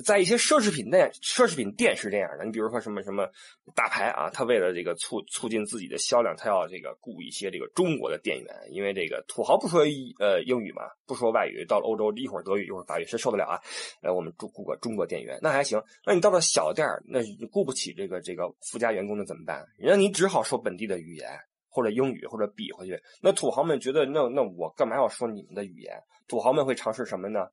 [0.05, 2.45] 在一些奢侈品店，奢侈品店是这样的。
[2.45, 3.29] 你比如说什么什么
[3.75, 9.81] 大牌啊，他为了这个促促进自己的销量，他要这个雇一些这个中国的店员，因为这个土豪不说
[10.21, 13.61] 呃英语嘛，不说外语，到了欧洲一会儿德语一会儿法语，谁受得了啊？
[14.03, 15.83] 呃，我们雇雇个中国店员那还行。
[16.07, 19.67] 那你到了小店那雇不起这个这个富家员工，的怎么办？
[19.77, 21.29] 人家你只好说本地的语言
[21.69, 23.03] 或者英语或者比回去。
[23.21, 26.01] 那土豪们觉得，那那我干嘛要说你们的语言？
[26.29, 27.49] 土豪们会尝试什么呢？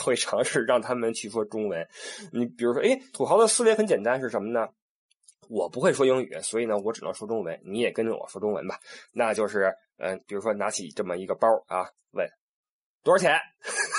[0.00, 1.86] 会尝试让他们去说中文，
[2.32, 4.68] 你比如说，哎，土豪的思维很简单，是什么呢？
[5.50, 7.60] 我不会说英语，所以呢，我只能说中文。
[7.64, 8.78] 你也跟着我说中文吧。
[9.12, 12.26] 那就是，嗯，比如说拿起这么一个包啊，问
[13.02, 13.38] 多少钱，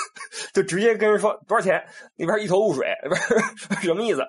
[0.52, 4.26] 就直接跟人说多少钱，那边一头雾水，不是 什么意思？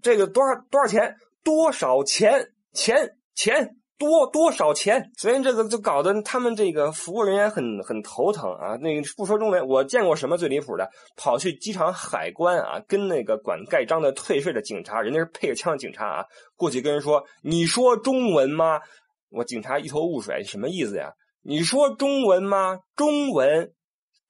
[0.00, 1.16] 这个多少多少钱？
[1.44, 2.52] 多少钱？
[2.72, 3.76] 钱钱。
[3.98, 5.10] 多多少钱？
[5.16, 8.76] 所以这个就搞得他们这个服务人员很很头疼啊。
[8.80, 10.88] 那个不说中文，我见过什么最离谱的？
[11.16, 16.24] 跑去机场海关啊，跟那个管盖章的退税的警察，人家是配着枪的警察啊，
[16.56, 18.80] 过去跟人说：“你说中文吗？”
[19.30, 21.12] 我警察一头雾水，什么意思呀？
[21.42, 22.78] 你说中文吗？
[22.96, 23.72] 中文。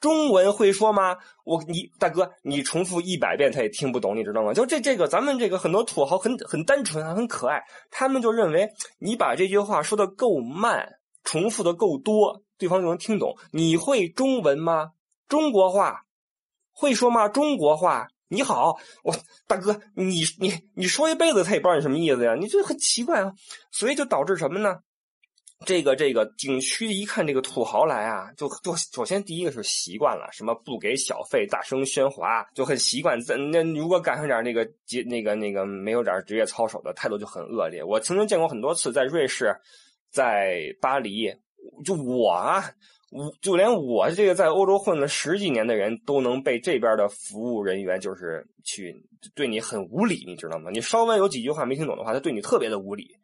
[0.01, 1.17] 中文会说吗？
[1.45, 4.55] 我你大哥，你重复一百遍他也听不懂，你知道吗？
[4.55, 10.89] 就这这个，咱们这个很多土豪很很单纯啊，很可爱，他们就认为你把这句话说的够慢，
[11.25, 13.37] 重复的够多，对方就能听懂。
[13.51, 14.91] 你会中文吗？
[15.27, 16.03] 中国话
[16.73, 17.29] 会说吗？
[17.29, 23.33] 中国话你好，我大哥，你你你说一辈子他也不知道你什么意思呀，你这很奇怪啊，
[23.73, 24.77] 所以就导致什么呢？
[25.67, 33.19] 这个这个景区一看这个土豪来啊，就就首先第一个是习惯了，什么不给小费、大声喧哗，就很习惯。
[33.51, 37.83] 那如果赶上点那个节那个那个没有点职业操守的态度就很恶劣。
[37.83, 39.53] 我曾经见过很多次，在瑞士，
[40.11, 41.35] 在巴黎，
[41.85, 42.65] 就我啊，
[43.11, 48.95] 我就连我这个在欧洲混了十几年的人都能被这边的服务人员就是去
[49.35, 50.71] 对你很无理，你知道吗？
[50.73, 53.17] 你稍微有几句话没听懂的话，他对你特别的无理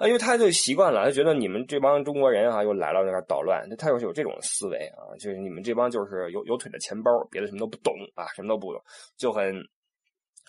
[0.00, 8.82] 啊，因为他就习惯了，他觉得你们这帮中国人啊又来了那边捣乱，他要是有这种思维啊，就是你们这帮就是有有腿的钱包，别的什么都不懂啊，什么都不懂，
[9.18, 9.62] 就很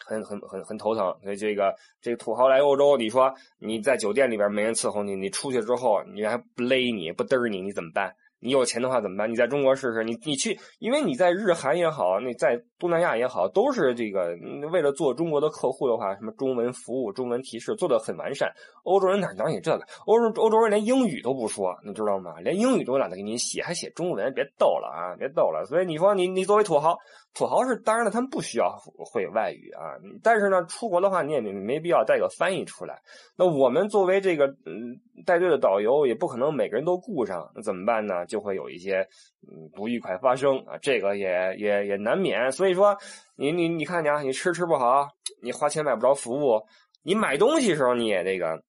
[0.06, 1.14] 很很很很头疼。
[1.22, 8.16] 所以这个这个土豪来欧洲，你说你在酒店里边没人伺候你，你出去之后你还不勒你不嘚你，你怎么办？
[8.42, 9.32] 你有钱的话怎么办？
[9.32, 14.36] 你在中国试试，你你去，因为你在日韩也好，你在东南亚也好，都是这个
[14.72, 18.52] 为了做中国的客户的话，什么中文服务、中文提示做的很完善。
[18.84, 19.86] 欧洲人哪哪有这个？
[20.08, 22.40] 欧洲欧洲人连英语都不说，你知道吗？
[22.42, 25.16] 连英语都懒得给你写，还写中文，别逗了啊！
[25.18, 25.64] 别逗了。
[25.66, 26.98] 所以你说你你作为土豪。
[27.34, 28.76] 土豪是当然了，他们不需要
[29.10, 33.00] 会外语啊，但是呢，出国的话你也没没必要带个翻译出来。
[33.38, 38.26] 那我们作为这个嗯带队的导游，也不可能每个人都顾上，那怎么办呢？
[38.32, 39.08] 就会有一些
[39.42, 42.52] 嗯不愉快发生啊，这个也也也难免。
[42.52, 42.98] 所以说，
[43.36, 45.08] 你你你看你啊，你吃吃不好，
[45.44, 46.66] 你花钱买不着服务，
[47.04, 48.64] 你买东西的时候你也这个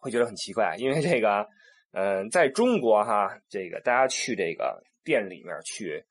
[0.00, 1.46] 会觉得很奇怪，因为这个
[1.92, 6.04] 嗯，在中国哈，这个大家去这个店里面去。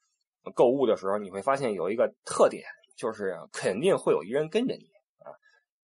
[0.55, 2.63] 购物的时候，你会发现有一个特点，
[2.97, 4.89] 就是肯定会有一人跟着你，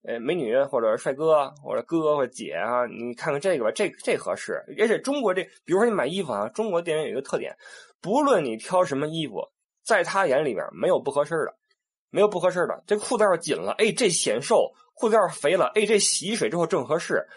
[0.08, 4.64] 呃，美女或者帅哥或者哥或者姐啊，你看看这个吧，这这合适。
[4.80, 7.54] 而且中国这，比如说你买衣服啊，中国店员有一个特点，
[8.00, 9.50] 不论你挑什么衣服，
[9.84, 11.54] 在他眼里边没有不合适的，
[12.10, 12.82] 没有不合适的。
[12.88, 17.28] 这裤子要是紧了，哎，这显瘦；裤子要是肥了，哎，这洗水之后正合适。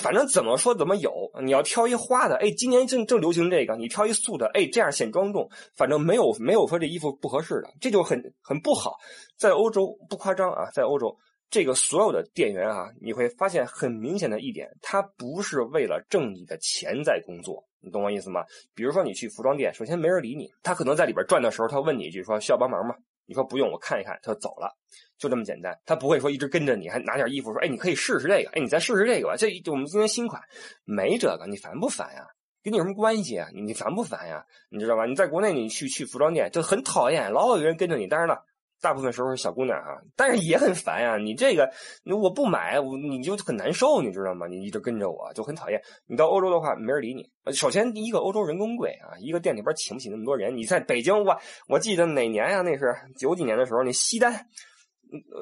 [0.00, 5.50] 反正怎么说怎么有，你要挑一花的，哎，今年正正流行这个，你挑一素的，哎，这样显庄重。
[5.76, 8.96] 反正没有没有说这衣服不合适的，这就很很不好。
[9.36, 11.16] 在欧洲不夸张啊，在欧洲
[11.50, 18.44] 这个所有的店员啊，你会发现很明显的一点，他不是为了挣你的钱在工作，你懂我意思吗？
[18.74, 22.94] 比如说你去服装店，首先没人理你，他可能在里边转的时候，他问你一句说需要帮忙吗？
[23.24, 24.74] 你说不用，我看一看，他就走了，
[25.18, 25.78] 就这么简单。
[25.84, 30.42] 他不会说一直跟着你，还拿点衣服说：“哎，你可以试试这个，哎，你再试试这个吧。”这我们今天新款
[30.84, 32.26] 没这个，你烦不烦呀？
[32.62, 33.48] 跟你有什么关系啊？
[33.54, 34.44] 你烦不烦呀？
[34.70, 35.04] 你知道吧？
[35.04, 38.06] 你在国内你去去服装店就很讨厌，老有人跟着你。
[38.06, 38.44] 当然了。
[38.80, 41.16] 大部分时候是小姑娘哈，但是也很烦呀。
[41.16, 41.70] 你这个，
[42.04, 44.46] 我不买，我你就很难受，你知道吗？
[44.46, 45.80] 你一直跟着我就很讨厌。
[46.06, 47.28] 你到欧洲的话，没人理你。
[47.52, 50.56] 首先，一个，欧洲人工贵啊，一个店里边请不起那么多人。
[50.56, 51.36] 你在北京，我
[51.68, 52.62] 我记得哪年呀？
[52.62, 54.46] 那是九几年的时候，那西单，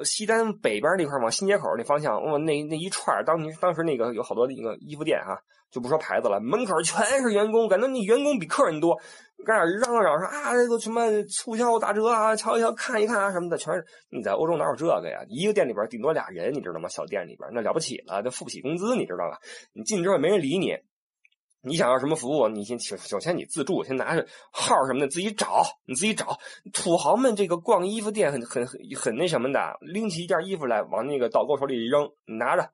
[0.04, 5.38] 西单北边那块往新街口那方向，我那那一串，当时当时那个有好多那个衣服店啊。
[5.68, 8.94] 就不说牌子了，门口全是员工，感觉你员工比客人多，
[9.44, 13.84] 搁那嚷嚷说啊，这个什么促销打折啊，瞧一瞧，看一看啊什么的，全是。
[14.08, 15.24] 你在欧洲哪有这个呀？
[15.28, 16.88] 一个店里边顶多俩人，你知道吗？
[16.88, 19.38] 小店里边那了不起了，都付不起工资，你知道吧？
[19.74, 20.68] 你进去之后没人理你，
[21.66, 26.38] 你想要什么服务，你先首先你自助，先拿着号什么的自己找，你自己找。
[26.72, 28.64] 土豪们这个逛衣服店很很
[28.96, 32.70] 很那什么的，拎起一件衣服来往那个导购手里一扔，你拿着，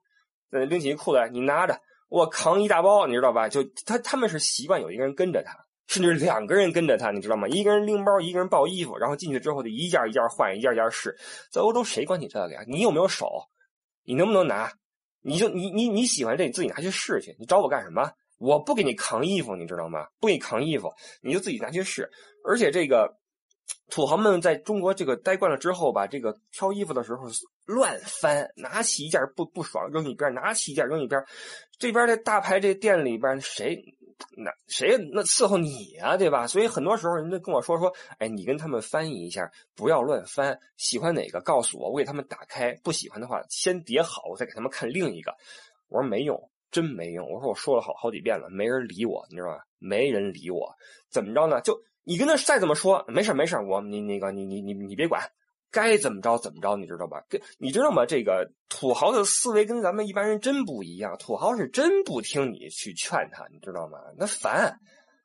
[0.51, 1.81] 再拎起一裤子来，你拿着。
[2.07, 3.49] 我扛一大包，你知道吧？
[3.49, 7.47] 就他他们是习惯有一个人跟着他，甚至两个人跟着他，你知道吗？
[7.47, 11.17] 一个人拎包，一个人抱衣服，然后进去之后就一件一件换，一件一件试。
[11.51, 12.63] 在欧洲谁管你这个呀？
[12.67, 13.27] 你有没有手？
[14.03, 14.71] 你能不能拿？
[15.21, 17.35] 你就你你你喜欢这，你自己拿去试去。
[17.39, 18.11] 你找我干什么？
[18.43, 20.07] 我不给你扛衣服，你知道吗？
[20.19, 22.09] 不给你扛衣服，你就自己拿去试。
[22.45, 23.17] 而且这个。
[23.89, 27.23] 土豪们在中国这个待惯了之后吧，这个挑衣服的时候
[27.65, 31.23] 乱翻，拿起一件不不爽扔一边，拿起一件扔一边。
[31.79, 33.81] 这边的大牌这店里边谁
[34.35, 36.47] 那谁那伺候你啊，对吧？
[36.47, 40.59] 所以很多时候人家跟我说说，哎，你跟他们翻译一下，不要乱翻。
[40.75, 45.33] 喜欢哪个告诉我，我给他们打开；不喜欢的话，先叠好，我再给他们看另一个。
[45.87, 47.25] 我说没用，真没用。
[47.29, 49.63] 我说我说了好好几遍了，没人理我，你知道吧？
[49.79, 50.75] 没人理我，
[51.09, 51.61] 怎么着呢？
[51.61, 51.79] 就。
[52.05, 55.21] 你跟他再怎么说，没事没事我你那个你你你你别管，
[55.71, 57.23] 该怎么着怎么着，你知道吧？
[57.29, 58.05] 跟你知道吗？
[58.05, 63.99] 这个土豪的思维跟咱们一般人真不一样，土豪是真不听你去劝他，你知道吗？
[64.17, 64.77] 那烦，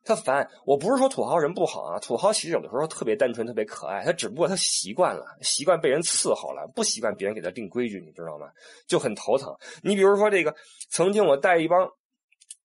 [0.04, 0.48] 他烦。
[0.64, 8.48] 我不是说土豪人不好啊，土豪其实有的时候特别单纯，特别可爱，他只不过他习惯了，习惯被人伺候了，不习惯别人给他定规矩，你知道吗？
[8.87, 9.54] 就很头疼。
[9.82, 10.54] 你比如说这个，
[10.90, 11.88] 曾经我带一帮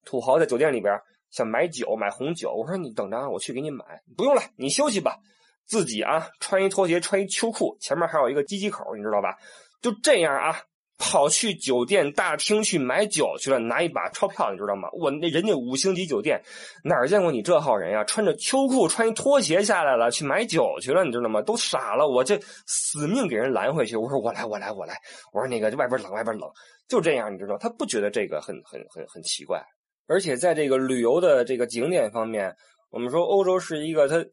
[0.05, 0.99] 土豪在酒店里边。
[1.33, 2.53] 想买酒，买红酒。
[2.53, 3.83] 我说你等着，我去给你买。
[4.15, 5.17] 不用了，你休息吧。
[5.65, 9.35] 自己啊，穿一拖鞋，穿一秋裤，前面还有一个机机口，你知道吧？
[9.81, 10.61] 就这样啊，
[11.05, 14.87] 跑去酒店大厅去买酒去了，拿一把钞票，你知道吗？
[14.93, 16.41] 我那人家五星级酒店
[16.81, 18.05] 哪见过你这号人呀？
[18.05, 21.41] 穿着秋裤，穿一拖鞋下来了，去买酒去了，你知道吗？
[21.41, 22.07] 都傻了。
[22.07, 23.97] 我这死命给人拦回去。
[23.97, 24.95] 我说我来，我来，我来。
[25.33, 26.49] 我说那个外边冷，外边冷。
[26.87, 29.61] 就这样，你知道，他不觉得这个很很很很奇怪。
[30.07, 32.55] 而且在这个旅游的这个景点方面，
[32.89, 34.25] 我们说欧洲是一个它。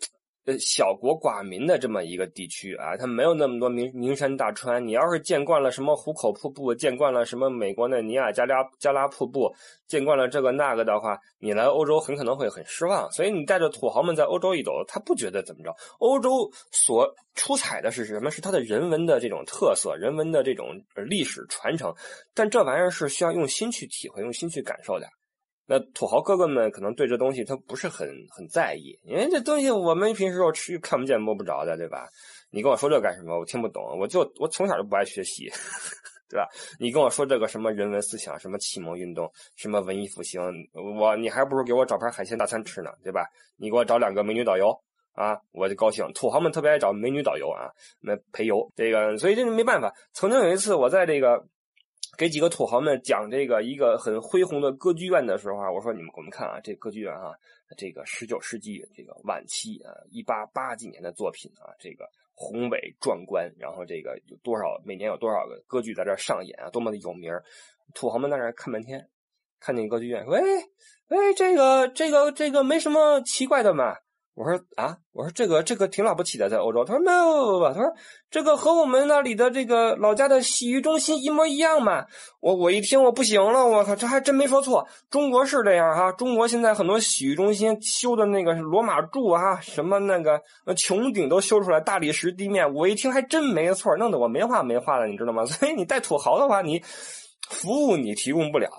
[0.47, 4.85] 呃，小国寡民的这么一个地区啊，它没有那么多名名山大川。
[4.85, 9.55] 你要是见惯了什么壶口瀑布，见惯了什么美国的尼亚加拉加拉瀑布，
[9.87, 13.11] 见惯了这个那个的话，你来欧洲很可能会很失望。
[13.13, 15.75] 所以你带着土豪们在欧洲一走，他不觉得怎么着。
[15.99, 18.31] 欧洲所出彩的是什么？
[18.31, 20.69] 是它的人文的这种特色，人文的这种
[21.07, 21.95] 历史传承。
[22.35, 25.07] 但这玩意儿是需要用心去体会，用心去感受的。
[25.73, 32.09] 那土豪哥哥们可能对这东西他不是很很在意，因为这东西我们平时又吃看不见摸不着的，对吧？
[32.51, 33.39] 你跟我说这干什么？
[33.39, 33.97] 我听不懂。
[33.97, 35.49] 我就我从小就不爱学习，
[36.29, 36.49] 对吧？
[36.81, 40.41] 你跟我说这个什么人文思想，什么启蒙运动，什么文艺复兴，
[40.99, 43.25] 我你还不如给我找盘海鲜大餐吃呢，对吧？
[43.57, 44.77] 你给我找两个美女导游
[45.13, 46.05] 啊，我就高兴。
[46.15, 49.95] 土豪们特别爱找美女导游啊，那陪游这个，所以这没办法。
[50.15, 51.47] 曾经有一次我在这个。
[52.21, 57.33] 给几个土豪们讲这个一个很恢宏的歌剧院的时候啊，我说你们我们看啊，这歌剧院啊，
[57.79, 67.33] 这个十九世纪这个晚期啊，一八八几年的作品啊，这个宏伟壮观，然后这个有多少每年有多少个歌剧在这上演啊，多么的有名
[67.95, 69.09] 土豪们在那看半天，
[69.59, 70.43] 看见歌剧院，喂
[71.09, 73.97] 喂，这个这个这个没什么奇怪的嘛。
[74.41, 76.83] 我说啊，我说这个这个挺了不起的，在欧洲。
[76.83, 77.93] 他说没有，他说
[78.31, 82.07] 这个和我们那里的这个老家的洗浴中心一模一样嘛。
[82.41, 84.89] 我我一听我不行了，我靠，这还真没说错。
[85.11, 92.73] 中国是这样哈，中国现在很多洗浴中心修的那个罗马柱啊，什么那个穹顶都修出来，大理石地面。
[92.73, 95.45] 我一听还真没错，弄得我没话没话了，你知道吗？
[95.47, 96.83] 所以你带土豪的话，你
[97.51, 98.71] 服务你提供不了。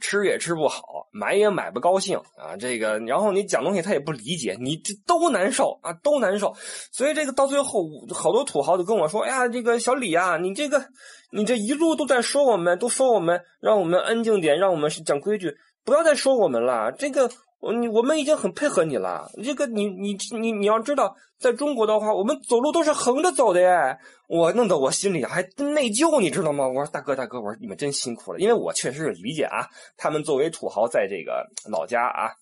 [0.00, 2.56] 吃也吃不好，买也买不高兴啊！
[2.58, 6.54] 这个，然后你讲东西他也不理解，你这都难受啊，都难受。
[6.92, 10.84] 所以这个到最后，好多土豪就跟我说：“哎呀，这个小李啊，你这个，
[11.30, 15.54] 你这一路都在说我们，都说我们，让我们安静点，让我们讲规矩，
[15.84, 16.92] 不要再说我们了。
[16.92, 17.30] 这个。”
[17.64, 23.96] 我你我们已经很配合你了，这个你你你你要知道，在中国的话，我们走路都是横着走的耶。
[24.28, 26.68] 我弄得我心里还内疚，你知道吗？
[26.68, 32.32] 我说大哥大哥，我说你们真辛苦了，因为我确实是理解啊，他们作为土豪，在这个老家啊，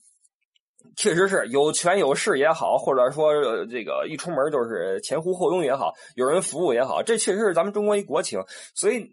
[0.96, 3.32] 确实是有权有势也好，或者说
[3.66, 8.40] 这个一出门就是前呼后拥也好，有人服务也好，这确实是咱们中国一国情。
[8.74, 9.08] 所以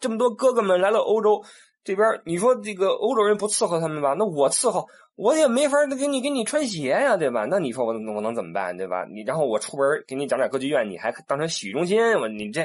[0.00, 1.44] 这么多哥哥们来了欧洲
[1.84, 4.14] 这边，你说这个欧洲人不伺候他们吧？
[4.18, 4.86] 那我伺候。
[5.14, 7.44] 我也没法给你给你穿鞋呀，对吧？
[7.44, 9.04] 那你说我我能怎么办，对吧？
[9.04, 12.62] 你然后我出门给你讲点歌剧院，你还当成洗浴中心，我你这，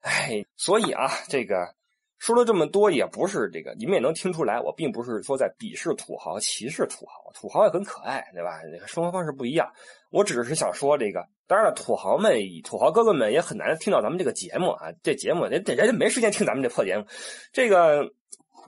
[0.00, 1.72] 哎，所以啊，这个
[2.18, 8.60] 说了这么多，也不是这个，你们也能听出来，我并不是说在鄙视土豪、歧视土豪，土豪也很可爱，对吧？
[8.86, 9.70] 生活方式不一样，
[10.10, 11.24] 我只是想说这个。
[11.46, 17.04] 当然了，土豪们、土豪哥哥们也很难听到咱们这个节目啊，这节目人人家没时间听咱们这破节目，
[17.52, 18.12] 这个。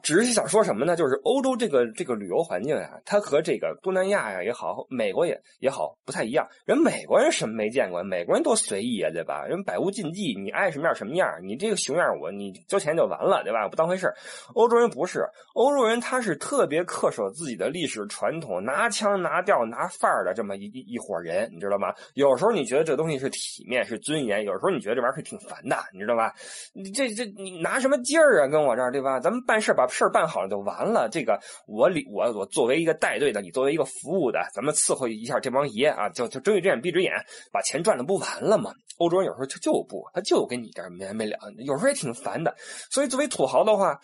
[0.04, 0.94] 只是想说什么呢？
[0.94, 6.46] 就是欧洲这个这个旅游环境呀，它和这个东南亚呀也好，美国也也好不太一样。
[6.66, 8.02] 人美国人什么没见过？
[8.04, 9.46] 美国人多随意啊，对吧？
[9.46, 13.66] 人百无禁忌，你爱什么样什么样，你这个熊样我你交钱就完了，对吧？
[13.66, 14.12] 不当回事
[14.52, 21.94] 欧洲人不是，欧洲人他是特别恪守自己的历史传统，拿腔拿调拿范儿的这么一一伙人，你知道吗？
[22.12, 26.30] 有时候你觉得这东西是体面是尊严，有时候你觉得这玩意儿是挺烦的，你知道吧？
[26.74, 28.46] 你这这你拿什么劲儿啊？
[28.46, 29.18] 跟我这儿对吧？
[29.18, 29.88] 咱们办事把。
[29.94, 31.08] 事儿办好了就完了。
[31.10, 37.12] 这个我里我我作为一个带队的，你作为一个服务的，咱们伺候一下这帮爷啊，就就睁一只眼闭一只眼，
[37.52, 38.72] 把钱赚了不完了吗？
[38.98, 42.54] 欧洲人有时候他就不，他就跟你这没完没了，有时候也挺烦的。
[42.90, 44.00] 所以作为土豪的话，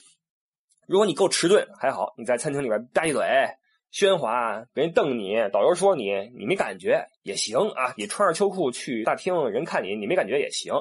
[0.87, 3.25] 如果你够迟钝还好，你在餐厅里边待一嘴。
[3.93, 7.95] 喧哗，别人瞪你，导游说你，你没感觉也行啊。
[7.97, 10.73] 你穿着秋裤去大厅，人看你，你没感觉也行。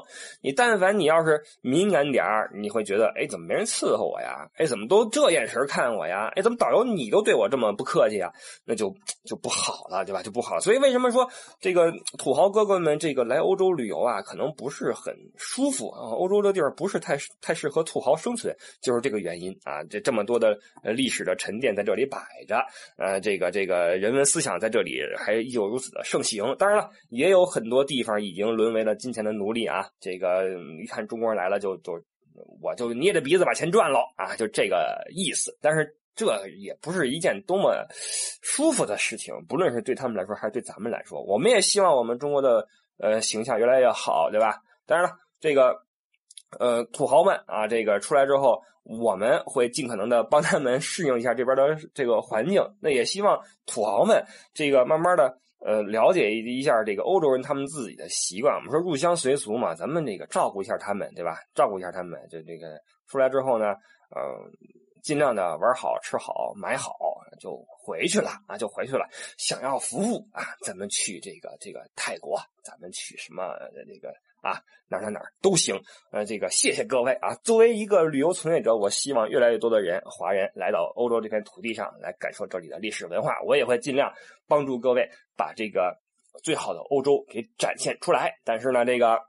[0.41, 4.49] 你但凡你要是敏感点，你会觉得，哎，怎么没人伺候我呀？
[4.55, 6.31] 哎，怎么都这眼神看我呀？
[6.35, 8.31] 哎，怎么导游你都对我这么不客气啊？
[8.65, 8.93] 那就
[9.25, 10.21] 就不好了，对吧？
[10.21, 10.59] 就不好。
[10.59, 16.09] 所以为什么说这个土豪哥哥们这个来欧洲旅游啊，可能不是很舒服啊？
[16.11, 19.83] 欧洲的地儿不是太太适合土豪生存，就是这个原因啊。
[19.89, 22.63] 这这么多的历史的沉淀在这里摆着。
[22.97, 26.55] 呃，这个这个人文思想在这里还依旧如此的盛行行。
[26.57, 29.85] 当然了，也有很多地方已经沦为了金钱的奴隶啊。
[29.99, 30.49] 这个
[30.81, 32.01] 一看中国人来了，就就
[32.61, 35.57] 我就捏着鼻子把钱赚了啊，就这个意思。
[35.61, 36.25] 但是这
[36.57, 37.73] 也不是一件多么
[38.41, 41.21] 舒服的事情，不论是对他们来说还是对咱们来说。
[41.23, 44.61] 我们也希望我们中国的呃形象越来越好，对吧？
[44.85, 45.83] 当然了，这个。
[46.57, 52.59] 呃，土豪们啊，这个出来之后，我们会尽可能的帮他们适应一下这边的这个环境。
[52.81, 58.55] 那也希望土豪们这个慢慢的呃了解一下这个欧洲人他们自己的习惯。
[58.55, 61.39] 我们说入乡随俗嘛，咱们这个照顾一下他们，对吧？
[61.53, 63.73] 照顾一下他们，就这个出来之后呢，
[64.15, 64.21] 嗯，
[65.03, 66.93] 尽量的玩好、吃好、买好，
[67.39, 67.65] 就。
[67.81, 69.09] 回去了啊，就回去了。
[69.39, 73.57] 想要服务啊，咱们去这个这个泰国，咱们去什么
[73.87, 75.79] 这个啊哪哪哪都行。
[76.11, 77.35] 呃，这个谢谢各位啊。
[77.43, 83.41] 作为一个旅游从业者，我希望越来越多的人华人来到欧洲这片土地上来感受这里的历史文化。
[83.45, 84.11] 我也会尽量
[84.47, 85.97] 帮助各位把这个
[86.43, 88.33] 最好的欧洲给展现出来。
[88.43, 89.19] 但是呢，这个。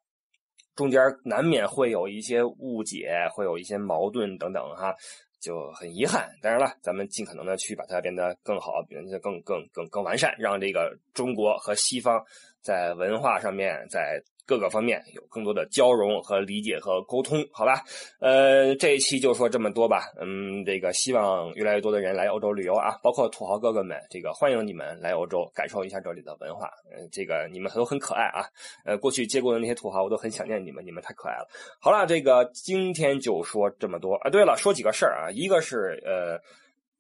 [0.77, 4.95] 中间难免会有一些误解，会有一些矛盾等等哈，
[5.39, 6.31] 就很遗憾。
[6.41, 12.25] 当然了，咱们尽可能的去把它变得更好，变得更更更更完善，让这个中国和西方
[12.63, 14.23] 在文化上面在。
[14.51, 17.85] 各个方面有更多的交融和理解和沟通，好吧？
[18.19, 20.11] 呃，这一期就说这么多吧。
[20.21, 26.69] 嗯，这个希望越来越多的人来欧洲旅游啊，包括土豪哥哥们，这个欢迎你们来欧洲感受一下这里的文化。
[26.91, 28.43] 嗯，这个你们都很可爱啊。
[28.85, 31.47] 呃，过去接过的那些土豪，我都很想念你们，你们太可爱了。
[31.81, 34.31] 好了，这个今天就说这么多啊。
[34.31, 36.41] 对了，说几个事儿啊，一个是呃，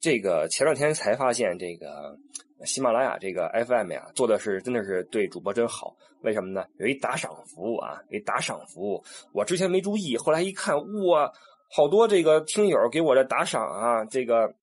[0.00, 2.18] 这个前两天才发现这个。
[2.66, 5.96] 喜马拉雅这个 FM 呀，做的是真的是对主播真好。
[6.20, 6.62] 为什么呢？
[6.76, 9.02] 有一打赏服务啊，一打赏服务。
[9.32, 11.32] 我之前没注意，后来一看，哇，
[11.74, 14.54] 好多这个听友给我的打赏啊，这个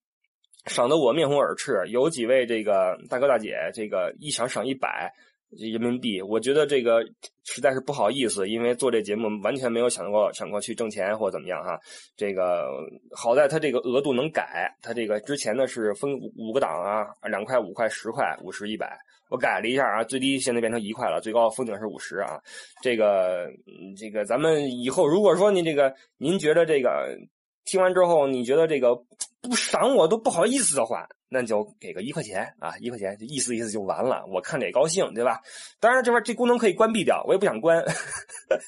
[0.66, 1.82] 赏的我面红耳赤。
[1.88, 5.12] 有几位这个大哥大姐，这个一赏赏一百。
[5.50, 7.02] 人民币，我觉得这个
[7.44, 11.78] 实在是不好意思，因为做这节目完全没有想过想过去挣钱或怎么样哈。
[12.16, 12.68] 这个
[13.16, 18.98] 好在他这个额度能改，他这个之前呢是分五个档啊，两块、五块、十块、五十、一百，
[19.30, 22.38] 我改了一下啊，最低现在变成一块了，最高封顶是五十啊。
[22.82, 23.48] 这个
[23.96, 27.16] 这个咱们以后如果说您这个您觉得这个
[27.64, 28.94] 听完之后你觉得这个
[29.40, 31.08] 不赏我都不好意思的话。
[31.30, 35.40] 那就给个一块钱啊，一块钱就意思意思就完了，我看着也高兴，对吧？
[35.78, 37.84] 当然这边这功能可以关闭掉，我也不想关，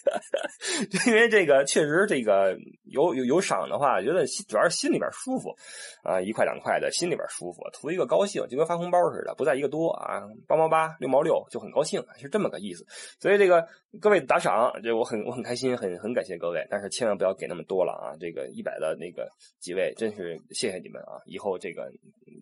[1.07, 5.57] 因为这个确实这个有有有赏的话，觉得主要是心里边舒服
[6.03, 12.85] 啊，一块两块的，心里边舒服，图一个高兴，就跟发红包似的，不在一个多啊，八毛八六毛六就很高兴，是这么个意思。
[13.19, 13.67] 所以这个
[14.01, 18.13] 各位打赏，这我很我很开心，很很感谢各位，但是千万不要给那么多了啊！
[18.21, 21.17] 这个一百的那个几位，真是谢谢你们啊！
[21.25, 21.91] 以后这个。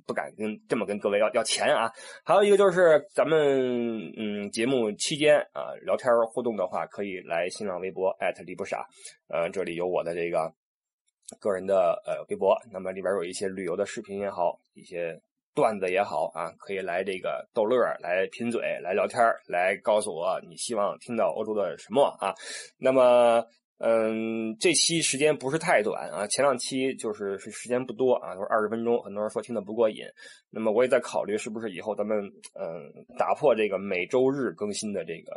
[0.09, 1.93] 不敢跟这么跟各位要要钱啊！
[2.25, 8.87] 还有一个就是咱们嗯节目期间啊聊天互动的话，可以来新浪微博艾特李不傻，
[9.29, 10.51] 呃这里有我的这个
[11.39, 15.21] 个人的呃微博，那么里边有一些旅游的视频也好，一些
[15.55, 22.35] 段子也好啊，可以来这个逗乐来贫嘴来聊天来告诉我你希望听到欧洲的什么啊？
[22.79, 23.45] 那么。
[23.79, 30.05] 嗯，这期时间不是太短啊，前两期就是是时间不多啊，都是二十分钟，很多人说听的不过瘾。
[30.51, 32.19] 那么我也在考虑是不是以后咱们
[32.55, 35.33] 嗯打破这个每周日更新的这个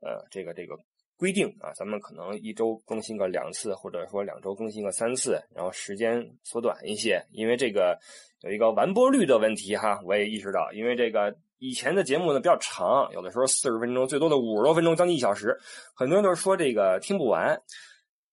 [0.00, 0.76] 呃这个这个
[1.16, 7.98] 规定啊，咱们可能一周更新个两次，或者说两周更新个三次，然后时间缩短一些，因为这个
[8.42, 11.36] 有一个完播率的问题哈，我也意识到，因为这个。
[11.60, 15.56] 以前的节目呢比较长，有的时候四十分钟，最多的五十多分钟，将近一小时。
[15.94, 17.60] 很多人都说这个听不完，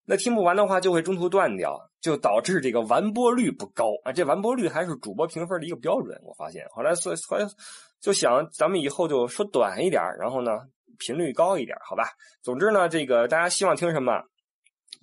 [0.05, 4.13] 那听不完的话就会中途断掉，就导致这个完播率不高啊。
[4.13, 6.17] 这完播率还是主播评分的一个标准。
[6.23, 7.45] 我发现后来所后来
[7.99, 10.61] 就想，咱们以后就说短一点，然后呢
[10.97, 12.05] 频率高一点，好吧？
[12.41, 14.23] 总之呢，这个大家希望听什么，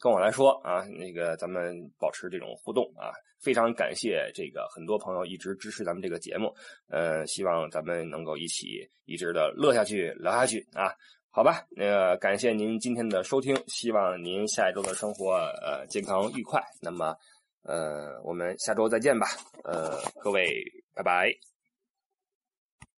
[0.05, 3.09] 跟我来说啊，那个咱们保持这种互动啊。
[3.41, 6.55] 非常感谢这个很多朋友一直支持咱们这个节目，
[6.89, 10.93] 呃，希望咱们能够一起一直的乐下去、聊下去啊，
[11.31, 11.65] 好吧？
[11.71, 16.63] 那呃，感谢您今天的收听，希望您下一周的生活呃健康愉快。
[16.83, 17.17] 那么，
[17.63, 19.27] 呃，我们下周再见吧，
[19.65, 20.47] 呃，各位，
[20.95, 21.54] 拜拜。